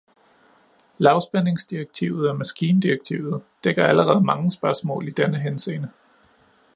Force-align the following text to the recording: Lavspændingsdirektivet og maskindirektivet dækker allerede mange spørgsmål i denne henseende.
Lavspændingsdirektivet 0.97 2.29
og 2.29 2.37
maskindirektivet 2.37 3.43
dækker 3.63 3.85
allerede 3.85 4.23
mange 4.25 4.51
spørgsmål 4.51 5.07
i 5.07 5.11
denne 5.11 5.39
henseende. 5.39 5.89